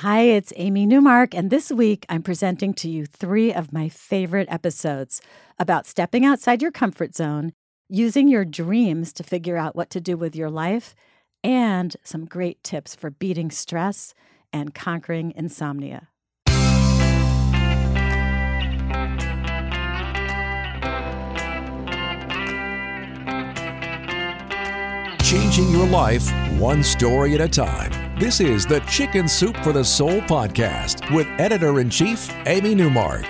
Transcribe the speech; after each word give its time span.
Hi, 0.00 0.22
it's 0.22 0.50
Amy 0.56 0.86
Newmark, 0.86 1.34
and 1.34 1.50
this 1.50 1.70
week 1.70 2.06
I'm 2.08 2.22
presenting 2.22 2.72
to 2.72 2.88
you 2.88 3.04
three 3.04 3.52
of 3.52 3.70
my 3.70 3.90
favorite 3.90 4.48
episodes 4.50 5.20
about 5.58 5.86
stepping 5.86 6.24
outside 6.24 6.62
your 6.62 6.70
comfort 6.70 7.14
zone, 7.14 7.52
using 7.86 8.26
your 8.26 8.46
dreams 8.46 9.12
to 9.12 9.22
figure 9.22 9.58
out 9.58 9.76
what 9.76 9.90
to 9.90 10.00
do 10.00 10.16
with 10.16 10.34
your 10.34 10.48
life, 10.48 10.94
and 11.44 11.94
some 12.02 12.24
great 12.24 12.64
tips 12.64 12.94
for 12.94 13.10
beating 13.10 13.50
stress 13.50 14.14
and 14.54 14.74
conquering 14.74 15.34
insomnia. 15.36 16.08
Changing 25.22 25.70
your 25.70 25.86
life 25.88 26.26
one 26.58 26.82
story 26.82 27.34
at 27.34 27.42
a 27.42 27.48
time. 27.48 28.09
This 28.20 28.38
is 28.38 28.66
the 28.66 28.80
Chicken 28.80 29.26
Soup 29.26 29.56
for 29.64 29.72
the 29.72 29.82
Soul 29.82 30.20
podcast 30.20 31.10
with 31.16 31.26
editor 31.40 31.80
in 31.80 31.88
chief, 31.88 32.30
Amy 32.44 32.74
Newmark. 32.74 33.22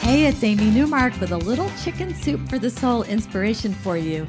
Hey, 0.00 0.24
it's 0.24 0.42
Amy 0.42 0.70
Newmark 0.70 1.20
with 1.20 1.32
a 1.32 1.36
little 1.36 1.70
Chicken 1.84 2.14
Soup 2.14 2.40
for 2.48 2.58
the 2.58 2.70
Soul 2.70 3.02
inspiration 3.02 3.74
for 3.74 3.98
you. 3.98 4.26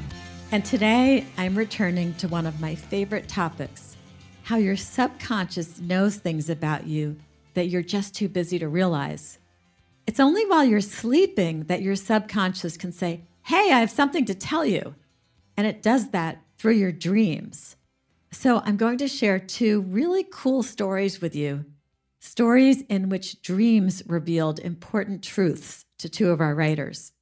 And 0.52 0.62
today 0.62 1.24
I'm 1.38 1.54
returning 1.54 2.12
to 2.16 2.28
one 2.28 2.44
of 2.44 2.60
my 2.60 2.74
favorite 2.74 3.28
topics 3.28 3.96
how 4.42 4.58
your 4.58 4.76
subconscious 4.76 5.80
knows 5.80 6.16
things 6.16 6.50
about 6.50 6.86
you 6.86 7.16
that 7.54 7.68
you're 7.68 7.80
just 7.80 8.14
too 8.14 8.28
busy 8.28 8.58
to 8.58 8.68
realize. 8.68 9.38
It's 10.06 10.20
only 10.20 10.44
while 10.44 10.66
you're 10.66 10.82
sleeping 10.82 11.62
that 11.62 11.80
your 11.80 11.96
subconscious 11.96 12.76
can 12.76 12.92
say, 12.92 13.22
Hey, 13.44 13.72
I 13.72 13.80
have 13.80 13.90
something 13.90 14.26
to 14.26 14.34
tell 14.34 14.66
you. 14.66 14.96
And 15.56 15.66
it 15.66 15.82
does 15.82 16.10
that 16.10 16.42
through 16.58 16.74
your 16.74 16.92
dreams. 16.92 17.76
So, 18.34 18.60
I'm 18.64 18.76
going 18.76 18.98
to 18.98 19.06
share 19.06 19.38
two 19.38 19.82
really 19.82 20.26
cool 20.28 20.64
stories 20.64 21.20
with 21.20 21.36
you 21.36 21.66
stories 22.18 22.82
in 22.88 23.08
which 23.08 23.40
dreams 23.42 24.02
revealed 24.06 24.58
important 24.58 25.22
truths 25.22 25.84
to 25.98 26.08
two 26.08 26.30
of 26.30 26.40
our 26.40 26.54
writers. 26.54 27.12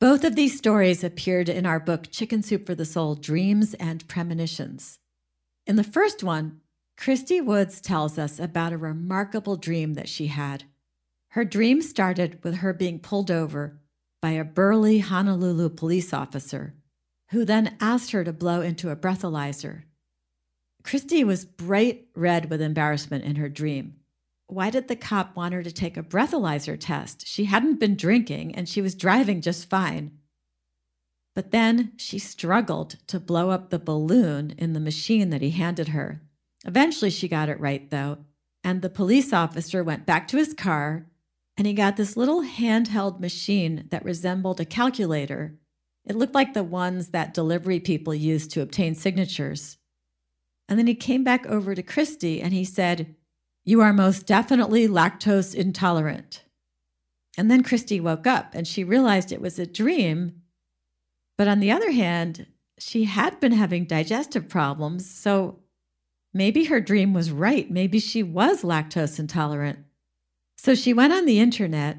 Both 0.00 0.22
of 0.22 0.36
these 0.36 0.56
stories 0.56 1.02
appeared 1.02 1.48
in 1.48 1.66
our 1.66 1.80
book, 1.80 2.08
Chicken 2.10 2.42
Soup 2.42 2.64
for 2.64 2.74
the 2.76 2.84
Soul 2.84 3.16
Dreams 3.16 3.74
and 3.74 4.06
Premonitions. 4.06 5.00
In 5.66 5.74
the 5.74 5.84
first 5.84 6.22
one, 6.22 6.60
Christy 6.96 7.40
Woods 7.40 7.80
tells 7.80 8.16
us 8.16 8.38
about 8.38 8.72
a 8.72 8.78
remarkable 8.78 9.56
dream 9.56 9.94
that 9.94 10.08
she 10.08 10.28
had. 10.28 10.64
Her 11.30 11.44
dream 11.44 11.82
started 11.82 12.38
with 12.44 12.58
her 12.58 12.72
being 12.72 13.00
pulled 13.00 13.30
over 13.30 13.80
by 14.20 14.30
a 14.30 14.44
burly 14.44 15.00
Honolulu 15.00 15.70
police 15.70 16.14
officer 16.14 16.74
who 17.30 17.44
then 17.44 17.76
asked 17.80 18.12
her 18.12 18.22
to 18.22 18.32
blow 18.32 18.60
into 18.60 18.90
a 18.90 18.96
breathalyzer. 18.96 19.82
Christy 20.82 21.24
was 21.24 21.44
bright 21.44 22.06
red 22.14 22.50
with 22.50 22.60
embarrassment 22.60 23.24
in 23.24 23.36
her 23.36 23.48
dream. 23.48 23.96
Why 24.46 24.70
did 24.70 24.88
the 24.88 24.96
cop 24.96 25.36
want 25.36 25.54
her 25.54 25.62
to 25.62 25.72
take 25.72 25.96
a 25.96 26.02
breathalyzer 26.02 26.78
test? 26.78 27.26
She 27.26 27.44
hadn't 27.44 27.80
been 27.80 27.96
drinking 27.96 28.54
and 28.54 28.68
she 28.68 28.82
was 28.82 28.94
driving 28.94 29.40
just 29.40 29.70
fine. 29.70 30.18
But 31.34 31.50
then 31.50 31.92
she 31.96 32.18
struggled 32.18 32.96
to 33.06 33.18
blow 33.18 33.50
up 33.50 33.70
the 33.70 33.78
balloon 33.78 34.54
in 34.58 34.74
the 34.74 34.80
machine 34.80 35.30
that 35.30 35.40
he 35.40 35.50
handed 35.50 35.88
her. 35.88 36.20
Eventually, 36.66 37.10
she 37.10 37.28
got 37.28 37.48
it 37.48 37.58
right, 37.58 37.88
though, 37.90 38.18
and 38.62 38.82
the 38.82 38.90
police 38.90 39.32
officer 39.32 39.82
went 39.82 40.04
back 40.06 40.28
to 40.28 40.36
his 40.36 40.52
car 40.52 41.06
and 41.56 41.66
he 41.66 41.72
got 41.72 41.96
this 41.96 42.16
little 42.16 42.42
handheld 42.42 43.20
machine 43.20 43.86
that 43.90 44.04
resembled 44.04 44.60
a 44.60 44.64
calculator 44.64 45.58
it 46.04 46.16
looked 46.16 46.34
like 46.34 46.54
the 46.54 46.64
ones 46.64 47.08
that 47.08 47.34
delivery 47.34 47.78
people 47.78 48.14
use 48.14 48.46
to 48.48 48.60
obtain 48.60 48.94
signatures. 48.94 49.78
And 50.72 50.78
then 50.78 50.86
he 50.86 50.94
came 50.94 51.22
back 51.22 51.44
over 51.44 51.74
to 51.74 51.82
Christy 51.82 52.40
and 52.40 52.54
he 52.54 52.64
said, 52.64 53.14
You 53.62 53.82
are 53.82 53.92
most 53.92 54.26
definitely 54.26 54.88
lactose 54.88 55.54
intolerant. 55.54 56.44
And 57.36 57.50
then 57.50 57.62
Christy 57.62 58.00
woke 58.00 58.26
up 58.26 58.54
and 58.54 58.66
she 58.66 58.82
realized 58.82 59.32
it 59.32 59.42
was 59.42 59.58
a 59.58 59.66
dream. 59.66 60.40
But 61.36 61.46
on 61.46 61.60
the 61.60 61.70
other 61.70 61.90
hand, 61.90 62.46
she 62.78 63.04
had 63.04 63.38
been 63.38 63.52
having 63.52 63.84
digestive 63.84 64.48
problems. 64.48 65.14
So 65.14 65.58
maybe 66.32 66.64
her 66.64 66.80
dream 66.80 67.12
was 67.12 67.30
right. 67.30 67.70
Maybe 67.70 67.98
she 67.98 68.22
was 68.22 68.62
lactose 68.62 69.18
intolerant. 69.18 69.80
So 70.56 70.74
she 70.74 70.94
went 70.94 71.12
on 71.12 71.26
the 71.26 71.38
internet 71.38 71.98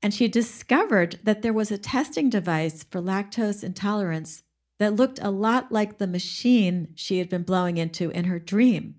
and 0.00 0.14
she 0.14 0.26
discovered 0.26 1.18
that 1.22 1.42
there 1.42 1.52
was 1.52 1.70
a 1.70 1.76
testing 1.76 2.30
device 2.30 2.82
for 2.82 3.02
lactose 3.02 3.62
intolerance 3.62 4.42
that 4.78 4.94
looked 4.94 5.18
a 5.22 5.30
lot 5.30 5.72
like 5.72 5.98
the 5.98 6.06
machine 6.06 6.88
she 6.94 7.18
had 7.18 7.28
been 7.28 7.42
blowing 7.42 7.78
into 7.78 8.10
in 8.10 8.24
her 8.24 8.38
dream. 8.38 8.96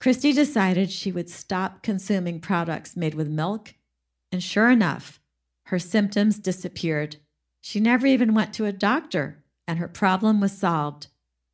Christy 0.00 0.32
decided 0.32 0.90
she 0.90 1.12
would 1.12 1.30
stop 1.30 1.82
consuming 1.82 2.40
products 2.40 2.96
made 2.96 3.14
with 3.14 3.28
milk, 3.28 3.74
and 4.30 4.42
sure 4.42 4.68
enough, 4.68 5.20
her 5.66 5.78
symptoms 5.78 6.38
disappeared. 6.38 7.16
She 7.62 7.80
never 7.80 8.06
even 8.06 8.34
went 8.34 8.52
to 8.54 8.66
a 8.66 8.72
doctor, 8.72 9.42
and 9.66 9.78
her 9.78 9.88
problem 9.88 10.40
was 10.40 10.52
solved. 10.52 11.06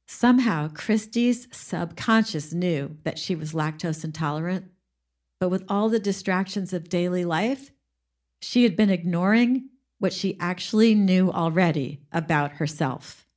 Somehow, 0.09 0.69
Christy's 0.69 1.47
subconscious 1.53 2.53
knew 2.53 2.97
that 3.05 3.19
she 3.19 3.37
was 3.37 3.53
lactose 3.53 4.03
intolerant, 4.03 4.65
but 5.39 5.51
with 5.51 5.63
all 5.69 5.89
the 5.89 6.01
distractions 6.01 6.73
of 6.73 6.89
daily 6.89 7.25
life, 7.25 7.71
she 8.43 8.65
had 8.65 8.75
been 8.75 8.91
ignoring 8.91 9.69
what 10.01 10.13
she 10.13 10.37
actually 10.41 10.97
knew 10.97 11.31
already 11.31 12.01
about 12.11 12.53
herself. 12.53 13.29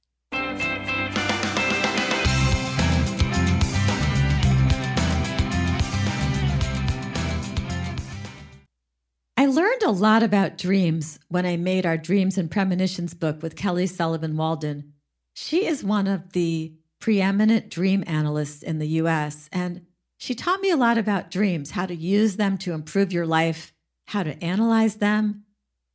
I 9.35 9.45
learned 9.45 9.83
a 9.83 9.91
lot 9.91 10.23
about 10.23 10.57
dreams 10.57 11.19
when 11.27 11.45
I 11.45 11.57
made 11.57 11.85
our 11.85 11.97
Dreams 11.97 12.39
and 12.39 12.49
Premonitions 12.49 13.13
book 13.13 13.43
with 13.43 13.55
Kelly 13.55 13.85
Sullivan 13.85 14.35
Walden. 14.35 14.93
She 15.35 15.67
is 15.67 15.83
one 15.83 16.07
of 16.07 16.33
the 16.33 16.73
preeminent 16.99 17.69
dream 17.69 18.03
analysts 18.07 18.63
in 18.63 18.79
the 18.79 18.87
US, 18.87 19.49
and 19.51 19.85
she 20.17 20.33
taught 20.33 20.61
me 20.61 20.71
a 20.71 20.77
lot 20.77 20.97
about 20.97 21.29
dreams, 21.29 21.71
how 21.71 21.85
to 21.85 21.93
use 21.93 22.37
them 22.37 22.57
to 22.59 22.71
improve 22.73 23.13
your 23.13 23.27
life 23.27 23.73
how 24.07 24.23
to 24.23 24.41
analyze 24.43 24.97
them, 24.97 25.43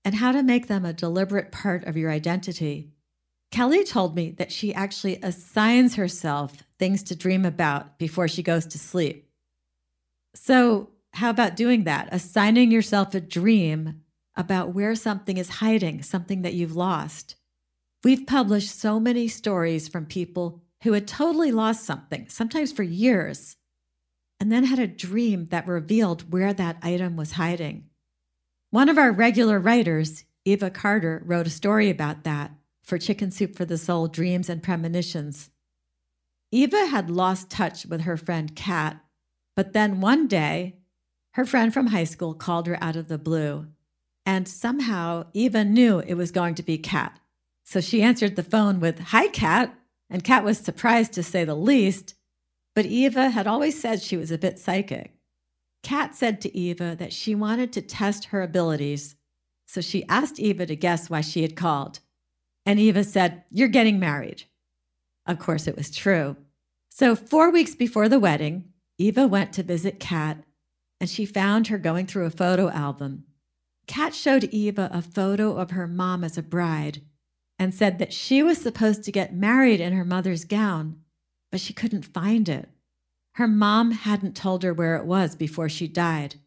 and 0.04 0.14
how 0.14 0.32
to 0.32 0.42
make 0.42 0.69
them 0.69 0.84
a 0.84 0.92
deliberate 0.92 1.53
part 1.53 1.84
of 1.84 1.97
your 1.97 2.10
identity. 2.10 2.91
Kelly 3.50 3.84
told 3.84 4.14
me 4.14 4.31
that 4.32 4.53
she 4.53 4.75
actually 4.75 5.19
assigns 5.22 5.94
herself 5.94 6.62
things 6.78 7.03
to 7.04 7.16
dream 7.16 7.44
about 7.44 7.98
before 7.98 8.28
she 8.28 8.42
goes 8.42 8.66
to 8.66 8.78
sleep. 8.78 9.28
So, 10.34 10.91
how 11.14 11.31
about 11.31 11.56
doing 11.56 11.84
that? 11.84 12.09
Assigning 12.12 12.70
yourself 12.70 13.14
a 13.14 13.20
dream 13.20 14.03
about 14.36 14.75
where 14.75 14.94
something 14.94 15.36
is 15.36 15.48
hiding, 15.48 16.03
something 16.03 16.42
that 16.42 16.54
you've 16.54 16.76
lost. 16.76 17.36
We've 18.04 18.26
published 18.26 18.78
so 18.78 19.00
many 19.00 19.26
stories 19.26 19.88
from 19.88 20.06
people 20.06 20.62
who 20.84 20.92
had 20.92 21.09
totally 21.09 21.50
lost 21.50 21.84
something, 21.84 22.28
sometimes 22.28 22.72
for 22.72 22.84
years, 22.84 23.56
and 24.38 24.53
then 24.53 24.65
had 24.65 24.78
a 24.78 24.86
dream 24.86 25.47
that 25.47 25.66
revealed 25.66 26.30
where 26.32 26.53
that 26.53 26.76
item 26.82 27.16
was 27.16 27.32
hiding. 27.32 27.88
One 28.71 28.91
of 28.91 28.99
our 28.99 29.11
regular 29.11 29.59
writers, 29.59 30.25
Eva 30.45 30.69
Carter, 30.69 31.23
wrote 31.25 31.47
a 31.47 31.51
story 31.51 31.89
about 31.89 32.25
that 32.25 32.51
for 32.83 32.99
Chicken 32.99 33.31
Soup 33.31 33.56
for 33.56 33.65
the 33.65 33.79
Soul 33.79 34.09
Dreams 34.09 34.51
and 34.51 34.62
Premonitions. 34.62 35.49
Eva 36.53 36.87
had 36.87 37.11
lost 37.11 37.49
touch 37.49 37.87
with 37.87 38.03
her 38.03 38.19
friend 38.19 38.55
Kat, 38.55 39.03
but 39.57 39.73
then 39.73 40.03
one 40.03 40.28
day, 40.28 40.77
her 41.33 41.47
friend 41.47 41.73
from 41.73 41.89
high 41.89 42.05
school 42.05 42.34
called 42.34 42.67
her 42.67 42.77
out 42.83 42.95
of 42.95 43.09
the 43.09 43.17
blue. 43.17 43.69
And 44.27 44.47
somehow 44.47 45.28
Eva 45.33 45.65
knew 45.65 46.01
it 46.01 46.15
was 46.15 46.31
going 46.31 46.55
to 46.57 46.62
be 46.62 46.77
Kat. 46.77 47.19
So 47.65 47.81
she 47.81 48.03
answered 48.03 48.37
the 48.37 48.43
phone 48.43 48.81
with, 48.81 48.99
Hi, 48.99 49.28
Kat. 49.28 49.75
And 50.11 50.23
Kat 50.23 50.45
was 50.45 50.59
surprised 50.59 51.15
to 51.15 51.23
say 51.23 51.45
the 51.45 51.55
least, 51.55 52.15
but 52.75 52.84
Eva 52.84 53.31
had 53.31 53.47
always 53.47 53.81
said 53.81 54.03
she 54.03 54.17
was 54.19 54.31
a 54.31 54.39
bit 54.39 54.59
psychic. 54.59 55.18
Kat 55.88 56.15
said 56.15 56.42
to 56.42 56.54
Eva 56.54 56.95
that 56.98 57.15
she 57.15 57.34
wanted 57.34 57.72
to 57.72 57.80
test 57.80 58.27
her 58.27 58.42
abilities, 58.42 59.16
so 59.65 59.80
she 59.80 60.07
asked 60.07 60.39
Eva 60.39 60.66
to 60.66 60.77
guess 60.77 61.09
why 61.09 61.22
she 61.22 61.41
had 61.41 61.57
called. 61.57 62.01
And 62.66 62.78
Eva 62.78 63.03
said, 63.03 63.45
You're 63.51 63.68
getting 63.68 63.98
married. 63.98 64.45
Of 65.24 65.39
course, 65.39 65.66
it 65.66 65.78
was 65.78 65.91
true. 65.91 66.36
So, 66.91 67.16
four 67.16 67.51
weeks 67.51 67.74
before 67.74 68.07
the 68.07 68.21
wedding, 68.21 68.65
Eva 68.98 69.27
went 69.27 69.54
to 69.54 69.63
visit 69.63 69.98
Kat, 69.98 70.45
and 71.01 71.09
she 71.09 71.24
found 71.24 71.68
her 71.68 71.78
going 71.78 72.04
through 72.04 72.27
a 72.27 72.30
photo 72.45 72.68
album. 72.68 73.24
Kat 73.86 74.15
showed 74.15 74.45
Eva 74.45 74.91
a 74.92 75.01
photo 75.01 75.57
of 75.57 75.71
her 75.71 75.86
mom 75.86 76.22
as 76.22 76.36
a 76.36 76.42
bride 76.42 77.01
and 77.59 77.72
said 77.72 77.98
that 77.98 78.13
she 78.13 78.42
was 78.42 78.59
supposed 78.59 79.04
to 79.04 79.10
get 79.10 79.34
married 79.34 79.80
in 79.80 79.95
her 79.95 80.04
mother's 80.04 80.45
gown, 80.45 81.01
but 81.51 81.60
she 81.63 81.72
couldn't 81.72 82.03
find 82.04 82.47
it. 82.47 82.68
Her 83.39 83.47
mom 83.47 83.93
hadn't 83.93 84.35
told 84.35 84.65
her 84.65 84.75
where 84.75 84.97
it 84.97 85.05
was 85.05 85.37
before 85.37 85.69
she 85.69 85.87
died. 85.87 86.41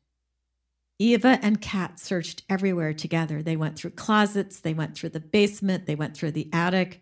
Eva 1.00 1.40
and 1.42 1.62
Kat 1.62 2.02
searched 2.02 2.44
everywhere 2.50 2.94
together. 2.94 3.42
They 3.42 3.56
went 3.56 3.78
through 3.78 3.92
closets, 3.92 4.60
they 4.60 4.74
went 4.74 4.98
through 4.98 5.12
the 5.12 5.22
basement, 5.22 5.86
they 5.86 5.96
went 5.96 6.18
through 6.18 6.32
the 6.32 6.50
attic. 6.52 7.02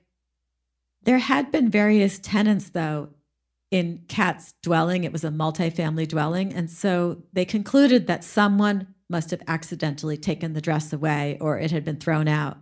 There 1.02 1.18
had 1.18 1.52
been 1.52 1.72
various 1.72 2.20
tenants, 2.20 2.70
though, 2.70 3.10
in 3.72 4.04
Kat's 4.08 4.54
dwelling. 4.62 5.06
It 5.06 5.12
was 5.12 5.24
a 5.24 5.30
multifamily 5.30 6.08
dwelling. 6.08 6.54
And 6.54 6.70
so 6.70 7.24
they 7.34 7.44
concluded 7.44 8.06
that 8.06 8.24
someone 8.24 8.94
must 9.10 9.32
have 9.32 9.42
accidentally 9.48 10.18
taken 10.18 10.54
the 10.54 10.62
dress 10.62 10.94
away 10.94 11.40
or 11.42 11.58
it 11.58 11.72
had 11.72 11.84
been 11.84 11.98
thrown 11.98 12.28
out. 12.28 12.60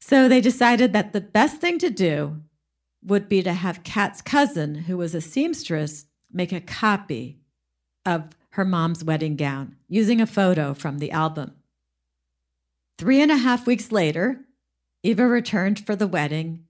So 0.00 0.26
they 0.26 0.40
decided 0.40 0.94
that 0.94 1.12
the 1.12 1.20
best 1.20 1.60
thing 1.60 1.78
to 1.80 1.90
do 1.90 2.40
would 3.04 3.28
be 3.28 3.42
to 3.42 3.52
have 3.52 3.84
Kat's 3.84 4.22
cousin, 4.22 4.74
who 4.74 4.96
was 4.96 5.14
a 5.14 5.20
seamstress, 5.20 6.06
make 6.34 6.52
a 6.52 6.60
copy 6.60 7.38
of 8.04 8.30
her 8.50 8.64
mom's 8.64 9.02
wedding 9.02 9.36
gown 9.36 9.76
using 9.88 10.20
a 10.20 10.26
photo 10.26 10.74
from 10.74 10.98
the 10.98 11.10
album. 11.10 11.54
Three 12.98 13.20
and 13.20 13.30
a 13.30 13.36
half 13.36 13.66
weeks 13.66 13.90
later, 13.90 14.40
Eva 15.02 15.26
returned 15.26 15.84
for 15.84 15.96
the 15.96 16.06
wedding 16.06 16.64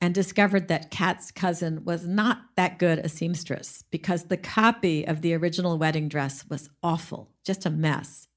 and 0.00 0.14
discovered 0.14 0.68
that 0.68 0.90
Kat's 0.90 1.30
cousin 1.30 1.84
was 1.84 2.06
not 2.06 2.42
that 2.56 2.78
good 2.78 2.98
a 2.98 3.08
seamstress 3.08 3.84
because 3.90 4.24
the 4.24 4.36
copy 4.36 5.06
of 5.06 5.20
the 5.20 5.34
original 5.34 5.78
wedding 5.78 6.08
dress 6.08 6.44
was 6.48 6.70
awful, 6.82 7.30
just 7.44 7.66
a 7.66 7.70
mess. 7.70 8.28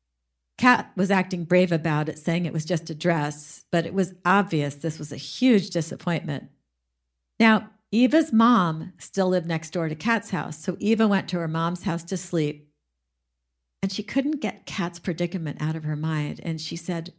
Kat 0.58 0.92
was 0.96 1.10
acting 1.10 1.46
brave 1.46 1.72
about 1.72 2.10
it, 2.10 2.20
saying 2.20 2.46
it 2.46 2.54
was 2.54 2.66
just 2.66 2.90
a 2.90 2.96
dress, 2.96 3.66
but 3.72 3.86
it 3.86 3.94
was 3.94 4.14
obvious 4.26 4.76
this 4.76 5.00
was 5.00 5.12
a 5.12 5.18
huge 5.18 5.72
disappointment. 5.72 6.50
Now, 7.40 7.70
Eva's 7.94 8.34
mom 8.34 8.92
still 8.98 9.30
lived 9.30 9.46
next 9.46 9.70
door 9.70 9.88
to 9.88 9.94
Kat's 9.94 10.32
house, 10.32 10.58
so 10.58 10.76
Eva 10.80 11.08
went 11.08 11.30
to 11.30 11.38
her 11.38 11.48
mom's 11.48 11.84
house 11.84 12.04
to 12.06 12.18
sleep. 12.18 12.68
And 13.84 13.92
she 13.92 14.02
couldn't 14.02 14.42
get 14.42 14.66
Kat's 14.66 14.98
predicament 14.98 15.62
out 15.62 15.76
of 15.76 15.84
her 15.84 15.96
mind. 15.96 16.40
And 16.42 16.60
she 16.60 16.76
said 16.76 17.14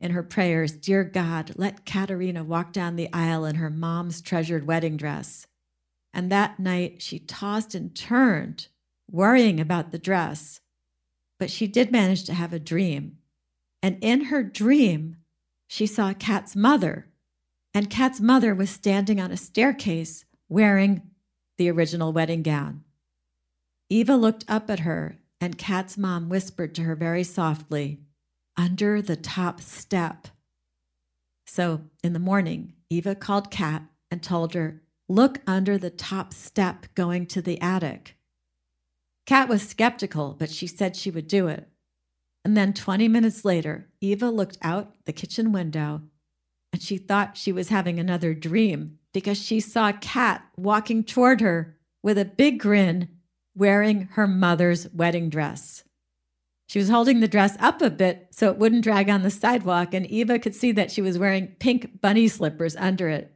in 0.00 0.12
her 0.12 0.22
prayers, 0.22 0.72
Dear 0.72 1.04
God, 1.04 1.52
let 1.56 1.84
Katerina 1.84 2.42
walk 2.42 2.72
down 2.72 2.96
the 2.96 3.12
aisle 3.12 3.44
in 3.44 3.56
her 3.56 3.68
mom's 3.68 4.22
treasured 4.22 4.66
wedding 4.66 4.96
dress. 4.96 5.46
And 6.14 6.32
that 6.32 6.58
night 6.58 7.02
she 7.02 7.18
tossed 7.18 7.74
and 7.74 7.94
turned, 7.94 8.68
worrying 9.10 9.60
about 9.60 9.92
the 9.92 9.98
dress. 9.98 10.60
But 11.38 11.50
she 11.50 11.66
did 11.66 11.92
manage 11.92 12.24
to 12.24 12.34
have 12.34 12.54
a 12.54 12.58
dream. 12.58 13.18
And 13.82 13.98
in 14.00 14.26
her 14.26 14.42
dream, 14.42 15.16
she 15.68 15.86
saw 15.86 16.14
Kat's 16.14 16.56
mother 16.56 17.08
and 17.74 17.90
Kat's 17.90 18.20
mother 18.20 18.54
was 18.54 18.70
standing 18.70 19.20
on 19.20 19.32
a 19.32 19.36
staircase 19.36 20.24
wearing 20.48 21.02
the 21.58 21.68
original 21.68 22.12
wedding 22.12 22.42
gown. 22.42 22.84
Eva 23.90 24.14
looked 24.14 24.44
up 24.48 24.70
at 24.70 24.80
her, 24.80 25.18
and 25.40 25.58
Kat's 25.58 25.98
mom 25.98 26.28
whispered 26.28 26.74
to 26.76 26.82
her 26.82 26.94
very 26.94 27.24
softly, 27.24 28.00
Under 28.56 29.02
the 29.02 29.16
top 29.16 29.60
step. 29.60 30.28
So 31.46 31.82
in 32.02 32.12
the 32.12 32.20
morning, 32.20 32.74
Eva 32.88 33.16
called 33.16 33.50
Kat 33.50 33.82
and 34.10 34.22
told 34.22 34.54
her, 34.54 34.80
Look 35.08 35.40
under 35.46 35.76
the 35.76 35.90
top 35.90 36.32
step 36.32 36.86
going 36.94 37.26
to 37.26 37.42
the 37.42 37.60
attic. 37.60 38.16
Kat 39.26 39.48
was 39.48 39.68
skeptical, 39.68 40.34
but 40.38 40.50
she 40.50 40.66
said 40.66 40.96
she 40.96 41.10
would 41.10 41.26
do 41.28 41.48
it. 41.48 41.68
And 42.44 42.56
then 42.56 42.72
20 42.72 43.08
minutes 43.08 43.44
later, 43.44 43.88
Eva 44.00 44.30
looked 44.30 44.58
out 44.62 44.94
the 45.04 45.12
kitchen 45.12 45.50
window 45.52 46.02
and 46.74 46.82
she 46.82 46.98
thought 46.98 47.36
she 47.36 47.52
was 47.52 47.68
having 47.68 48.00
another 48.00 48.34
dream 48.34 48.98
because 49.12 49.40
she 49.40 49.60
saw 49.60 49.92
Kat 49.92 50.44
walking 50.56 51.04
toward 51.04 51.40
her 51.40 51.78
with 52.02 52.18
a 52.18 52.24
big 52.24 52.58
grin, 52.58 53.08
wearing 53.54 54.08
her 54.14 54.26
mother's 54.26 54.88
wedding 54.92 55.30
dress. 55.30 55.84
She 56.66 56.80
was 56.80 56.88
holding 56.88 57.20
the 57.20 57.28
dress 57.28 57.56
up 57.60 57.80
a 57.80 57.90
bit 57.90 58.26
so 58.32 58.50
it 58.50 58.58
wouldn't 58.58 58.82
drag 58.82 59.08
on 59.08 59.22
the 59.22 59.30
sidewalk, 59.30 59.94
and 59.94 60.04
Eva 60.08 60.40
could 60.40 60.56
see 60.56 60.72
that 60.72 60.90
she 60.90 61.00
was 61.00 61.16
wearing 61.16 61.54
pink 61.60 62.00
bunny 62.00 62.26
slippers 62.26 62.74
under 62.74 63.08
it. 63.08 63.32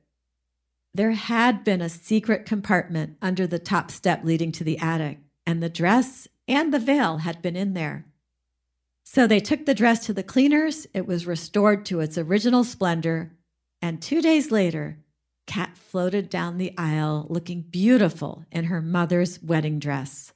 There 0.93 1.13
had 1.13 1.63
been 1.63 1.81
a 1.81 1.89
secret 1.89 2.45
compartment 2.45 3.19
under 3.23 3.47
the 3.47 3.61
top 3.61 3.93
step 3.93 4.25
leading 4.25 4.51
to 4.51 4.65
the 4.65 4.79
attic, 4.79 5.21
and 5.47 5.63
the 5.63 5.69
dress 5.69 6.27
and 6.49 6.75
the 6.75 6.81
veil 6.81 7.19
had 7.19 7.41
been 7.41 7.55
in 7.55 7.75
there. 7.75 8.05
So 9.11 9.27
they 9.27 9.41
took 9.41 9.65
the 9.65 9.75
dress 9.75 10.05
to 10.05 10.13
the 10.13 10.23
cleaners. 10.23 10.87
It 10.93 11.07
was 11.07 11.27
restored 11.27 11.87
to 11.87 12.01
its 12.01 12.19
original 12.19 12.63
splendor. 12.63 13.33
And 13.81 14.03
two 14.03 14.21
days 14.21 14.51
later, 14.51 14.99
Kat 15.47 15.79
floated 15.79 16.29
down 16.29 16.59
the 16.59 16.75
aisle 16.77 17.27
looking 17.31 17.63
beautiful 17.63 18.45
in 18.53 18.65
her 18.65 18.83
mother's 18.83 19.43
wedding 19.43 19.79
dress. 19.79 20.35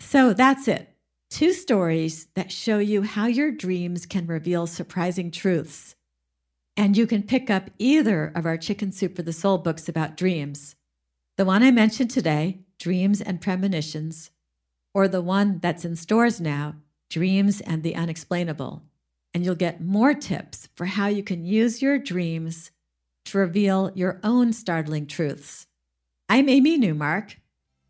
So 0.00 0.32
that's 0.32 0.66
it. 0.66 0.96
Two 1.30 1.52
stories 1.52 2.26
that 2.34 2.50
show 2.50 2.78
you 2.78 3.02
how 3.02 3.26
your 3.26 3.52
dreams 3.52 4.06
can 4.06 4.26
reveal 4.26 4.66
surprising 4.66 5.30
truths. 5.30 5.94
And 6.76 6.96
you 6.96 7.06
can 7.06 7.22
pick 7.22 7.48
up 7.48 7.70
either 7.78 8.26
of 8.34 8.44
our 8.44 8.56
Chicken 8.56 8.90
Soup 8.90 9.14
for 9.14 9.22
the 9.22 9.32
Soul 9.32 9.58
books 9.58 9.88
about 9.88 10.16
dreams. 10.16 10.74
The 11.36 11.44
one 11.44 11.62
I 11.62 11.70
mentioned 11.70 12.10
today, 12.10 12.62
Dreams 12.80 13.20
and 13.20 13.40
Premonitions, 13.40 14.32
or 14.92 15.06
the 15.06 15.22
one 15.22 15.60
that's 15.60 15.84
in 15.84 15.94
stores 15.94 16.40
now, 16.40 16.74
Dreams 17.08 17.60
and 17.60 17.82
the 17.82 17.94
Unexplainable. 17.94 18.82
And 19.32 19.44
you'll 19.44 19.54
get 19.54 19.80
more 19.80 20.14
tips 20.14 20.68
for 20.74 20.86
how 20.86 21.08
you 21.08 21.22
can 21.22 21.44
use 21.44 21.82
your 21.82 21.98
dreams 21.98 22.70
to 23.26 23.38
reveal 23.38 23.92
your 23.94 24.18
own 24.24 24.52
startling 24.52 25.06
truths. 25.06 25.66
I'm 26.28 26.48
Amy 26.48 26.78
Newmark. 26.78 27.36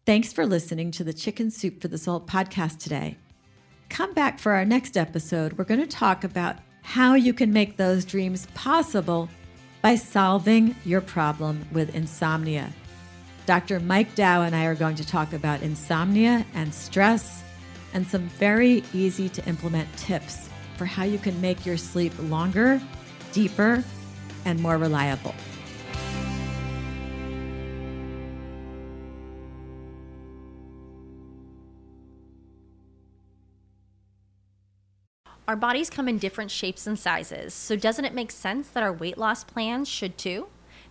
Thanks 0.05 0.33
for 0.33 0.47
listening 0.47 0.91
to 0.93 1.05
the 1.05 1.13
Chicken 1.13 1.51
Soup 1.51 1.81
for 1.81 1.89
the 1.89 1.99
Soul 1.99 2.21
podcast 2.21 2.79
today. 2.79 3.17
Come 3.89 4.13
back 4.13 4.39
for 4.39 4.53
our 4.53 4.65
next 4.65 4.97
episode. 4.97 5.55
We're 5.55 5.65
going 5.65 5.81
to 5.81 5.87
talk 5.87 6.25
about 6.25 6.57
how 6.83 7.15
you 7.15 7.33
can 7.33 7.53
make 7.53 7.77
those 7.77 8.05
dreams 8.05 8.47
possible 8.55 9.29
by 9.83 9.95
solving 9.95 10.75
your 10.85 11.01
problem 11.01 11.67
with 11.73 11.95
insomnia. 11.95 12.73
Dr. 13.47 13.81
Mike 13.81 14.15
Dow 14.15 14.43
and 14.43 14.55
I 14.55 14.65
are 14.65 14.75
going 14.75 14.97
to 14.97 15.07
talk 15.07 15.33
about 15.33 15.63
insomnia 15.63 16.45
and 16.55 16.75
stress 16.75 17.45
and 17.97 18.07
some 18.07 18.29
very 18.29 18.85
easy 18.93 19.27
to 19.27 19.43
implement 19.49 19.89
tips 19.97 20.51
for 20.77 20.85
how 20.85 21.03
you 21.03 21.17
can 21.17 21.41
make 21.41 21.65
your 21.65 21.79
sleep 21.79 22.13
longer, 22.25 22.79
deeper, 23.33 23.83
and 24.45 24.61
more 24.61 24.77
reliable. 24.77 25.35
Our 35.49 35.57
bodies 35.57 35.89
come 35.89 36.07
in 36.07 36.19
different 36.19 36.51
shapes 36.51 36.87
and 36.87 36.99
sizes, 36.99 37.55
so 37.55 37.77
doesn't 37.77 38.05
it 38.05 38.13
make 38.13 38.31
sense 38.31 38.69
that 38.69 38.83
our 38.83 38.93
weight 38.93 39.17
loss 39.17 39.43
plans 39.43 39.89
should 39.89 40.19
too? 40.19 40.49